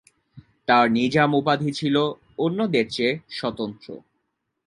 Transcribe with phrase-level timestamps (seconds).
[0.67, 1.95] তার নিজাম উপাধি ছিল
[2.37, 3.87] অন্যদের চেয়ে স্বতন্ত্র।